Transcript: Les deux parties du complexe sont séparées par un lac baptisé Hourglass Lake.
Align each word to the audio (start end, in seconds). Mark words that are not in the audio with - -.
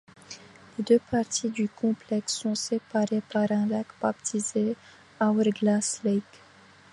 Les 0.77 0.83
deux 0.83 0.99
parties 1.11 1.51
du 1.51 1.69
complexe 1.69 2.33
sont 2.33 2.55
séparées 2.55 3.21
par 3.31 3.51
un 3.51 3.67
lac 3.67 3.85
baptisé 4.01 4.75
Hourglass 5.21 6.01
Lake. 6.03 6.41